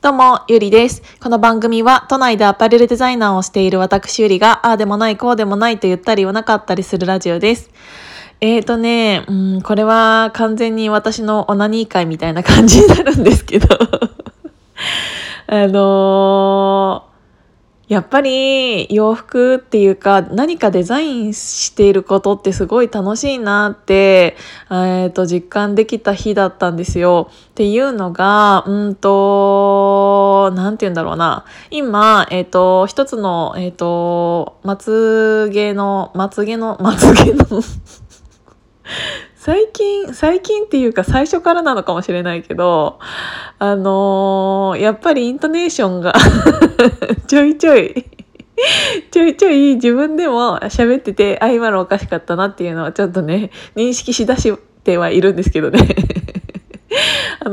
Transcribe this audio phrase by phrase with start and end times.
[0.00, 1.02] どうも、ゆりです。
[1.20, 7.68] この番組は、都内でアパレルデザイナーをしている私ゆりが、ああでもない、こうでもないと言ったり言わなかったりするラジオです。
[8.40, 13.66] えーとね、うん、これは完全に私のオナニー会みたいな感じになるんですけど
[15.48, 17.07] あのー
[17.88, 24.36] やっぱり洋服っていうか何かデザインしていることってすごい楽しいなって、
[24.70, 27.30] えー、と実感できた日だったんですよ。
[27.30, 31.46] っていうのが、うんと、なんて言うんだろうな。
[31.70, 37.46] 今、えっ、ー、と、一つの、えっ、ー、と、まつげの、まつげの、まつげの
[39.48, 42.98] 最近、最近っていうか最初からなのかもしれないけど、
[43.58, 46.12] あのー、やっぱりイントネーションが
[47.26, 48.04] ちょいちょい
[49.10, 55.96] ちょいちょい自分でも喋ってて、あ、今のおかしかったなっていうのはちょっとね、認識しだしてはいるんですけどね。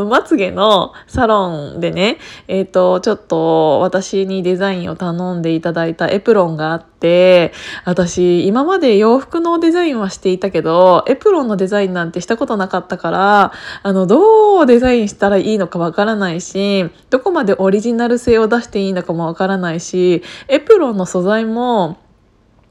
[0.05, 7.51] の、まつげのサロンでね、えっ、ー、と、ちょっと私にデザインを頼んでいただいたエプロンがあって、
[7.83, 13.51] 私、今まで洋服のデザインはしていたけど、エプロンのデザインなんてしたことなかったから、
[13.83, 21.97] あの、どうデザインしたらいいのかわからないし、どこまでオリジナル性を出していいのかもわからないし、エプロンの素材も、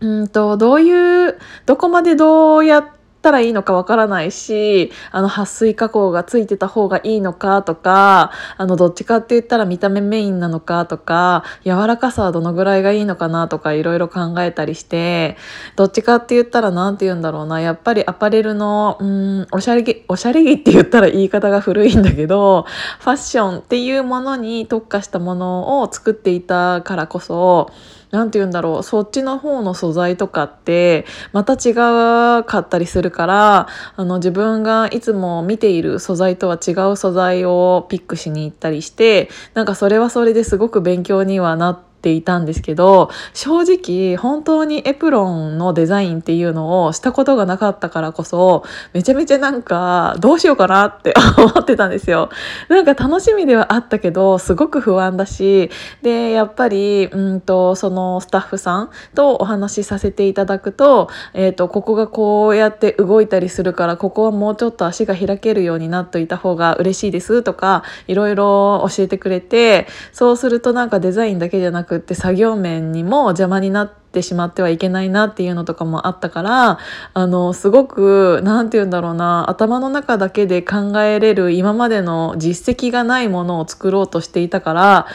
[0.00, 2.94] うんと、どういう、どこまでどうやって
[3.25, 15.39] ったらいいのかわからないし、あの、撥水加工がついてた方がいいのかとか、あの、どっちかって言ったら見た目メインなのかとか、柔らかさはどのぐらいがいいのかなとか、いろいろ考えたりして、
[15.77, 22.66] どっちかって言ったら何て言うんだろうな、やっぱりアパレルの、うん、おしゃれ着、おしゃれ着って言ったら言い方が古いんだけど、
[23.00, 27.70] ファッションっていうものに特化したものを作っていたからこそ、
[28.15, 52.28] 何て言うんだろうそっちの方の素材とかってまた違かったりするからあの自分がいつも見ている素材とは違う素材をピックしに行ったりしてなんかそれはそれですごく勉強にはなってていたんですけど正直本当にエプロンのデザインっていうのをしたことがなかったからこそめちゃめちゃなんかどうしようかなって 思ってたんですよ。
[52.69, 55.70] なんか楽しみではあったけどすごく不安だし
[56.03, 76.78] でやっぱりうんとそのスタッフさんとお話しさせていただくと,、えーと、ここがこうやって動いたりするからここはもうちょっと足が開けるようになっといた方が嬉しいですとかいろいろ教えてくれてそうするとなんかデザインだけじゃなくくって作業面にも邪魔になってしまってはいけないなっていうのとかもあったから
[77.15, 85.06] あのすごく何て言うんだろうな頭の中だけで考えれる今までの実績がないものを作ろうとしていたから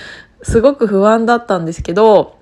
[0.41, 2.38] すごく不安だったんですけど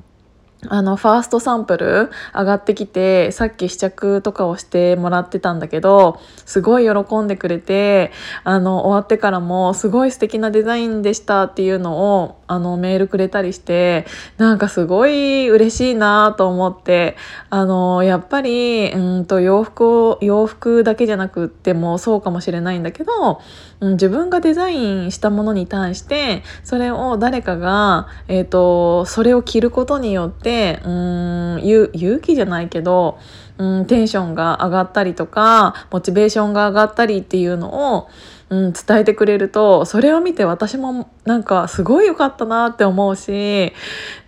[0.65, 8.11] あのファーストサンプル上がってきてさっき試着とかをしてもらってたんだけどすごい喜んでくれて
[8.43, 14.07] あの終わってからもすごい素敵なデザインでしたっていうのをあのメールくれたりして
[14.37, 17.17] なんかすごい嬉しいなと思って
[17.51, 23.41] あのやっぱりうんと洋服を洋服だけじゃなくってもそうかもしれないんだけど、
[23.81, 30.46] うん、自分がデザインしたものに対してそれを誰かが、えーとそれを着ることによって
[30.83, 33.19] うん勇気じゃないけど
[33.57, 38.07] うん、テンションが上がったりとかモチベーションが上がったりっていうのを
[38.49, 43.73] うん、伝えてくれるとそれを見て私もなんかすごい良かったなって思うし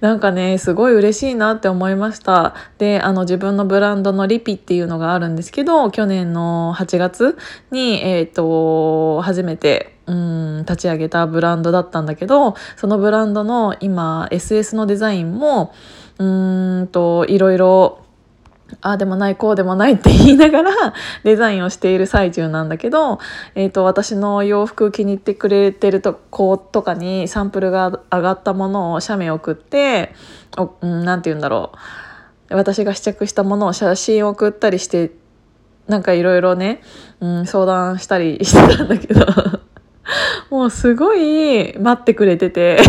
[0.02, 2.53] なんかねすごい嬉しいなって思いました。
[2.79, 7.38] であの自分のブランドのリピっていうのがあるんですけど去年の8月
[7.72, 15.74] に、えーと、初めてうん立ち上げたブランドだったんだけどそのブランドの今 SS のデザインも
[16.19, 18.03] うんといろいろ
[18.81, 20.72] ああでもないこうでもないって言いながら
[21.24, 23.19] デザインをしている最中なんだけど、
[23.56, 30.13] えーと、私の洋服気に入ってくれてると子とかにサンプルが上がったものを写メ送って
[30.81, 32.56] 何、て言うんだろう。
[32.56, 35.12] 私が試着したものを写真を送ったりして
[35.88, 36.81] なんかいろいろね、
[37.19, 39.25] うん、相談したりしてたんだけど。
[40.50, 42.79] もうすごい待ってくれてて。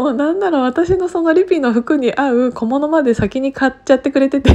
[0.00, 4.50] もうなんなら私のそのリピの服に合う小物まで先に買っちゃってくれてて。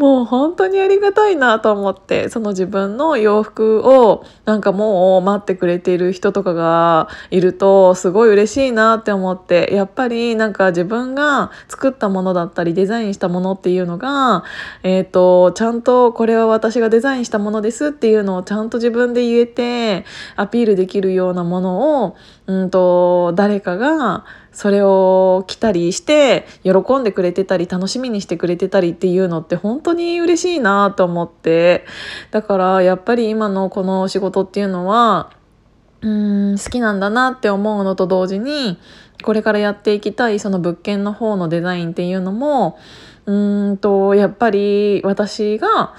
[0.00, 14.44] もう本当にありがたいなと思ってその自分の洋服をなんかもう待ってくれている人とかがいるとすごい嬉しいなって思ってやっぱりなんか自分が作ったものだったりデザインしたものっていうのが、
[14.82, 20.06] えーと、ちゃんとこれは私がデザインしたものですっていうのをちゃんと自分で言えて
[20.36, 22.16] アピールできるようなものを、
[22.46, 31.84] うんと誰かがそれを着たりして喜んでくれてたり楽しみにしてくれてたりっていうのって本当に嬉しいなと思って。
[32.30, 35.30] だからやっぱり今のこの仕事っていうのは
[36.02, 36.08] う
[36.54, 38.78] ん好きなんだなって思うのと同時に
[39.22, 42.78] これからやっていきたいその物件の方のデザインっていうのも
[43.26, 45.94] うんとやっぱり私が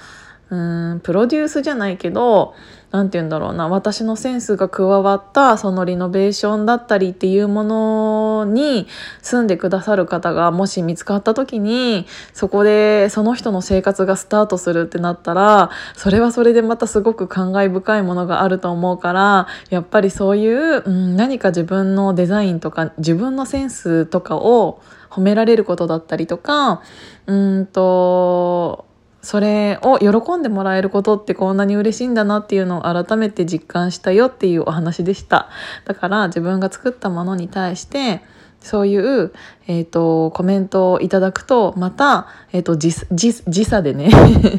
[0.52, 2.54] うーんプロデュースじゃないけど
[2.90, 8.86] 何て言うんだろうな私のセンスが加わったそのリノベーションだったりっていうものに
[9.22, 26.82] 住んでくださる方がもし見つかった時にそこでその人の生活がスタートするってなったらそれはそれでまたすごく感慨深いものがあると思うからやっぱりそういう、うん、何か自分のデザインとか自分のセンスとかを褒められることだったりとか
[27.26, 28.91] うんと
[29.22, 35.48] それを喜んでもらえることってこんなに嬉しいんだなっていうのを改めて実感したよっていうお話でした。
[35.84, 38.20] だから自分が作ったものに対して
[38.62, 39.32] そういう、
[39.66, 44.10] えーと、コメントをいただくとまた、えーと、時時差でね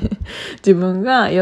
[0.65, 1.37] 自分が喜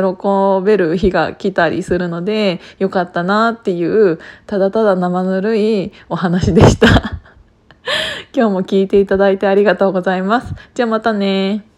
[0.63, 6.87] べる日が来たりするのでよかったなっていうただただ生ぬるいお話でした。
[8.33, 10.53] 今日も聞いていただいてありがとうございます。
[10.73, 11.70] じゃあまたね。